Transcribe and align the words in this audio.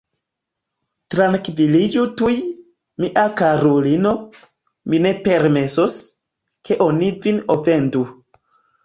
Trankviliĝu 1.15 2.05
tuj, 2.21 2.31
mia 3.05 3.25
karulino, 3.41 4.13
mi 4.95 5.03
ne 5.07 5.11
permesos, 5.29 5.99
ke 6.71 6.79
oni 6.87 7.11
vin 7.27 7.39
ofendu. 7.59 8.03